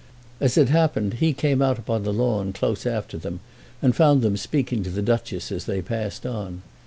As 0.39 0.57
it 0.57 0.69
happened 0.69 1.13
he 1.21 1.31
came 1.31 1.61
out 1.61 1.77
upon 1.77 2.01
the 2.01 2.11
lawn 2.11 2.53
close 2.53 2.87
after 2.87 3.19
them, 3.19 3.39
and 3.83 3.95
found 3.95 4.23
them 4.23 4.35
speaking 4.35 4.81
to 4.81 4.89
the 4.89 5.03
Duchess 5.03 5.51
as 5.51 5.65
they 5.65 5.83
passed 5.83 6.25
on. 6.25 6.63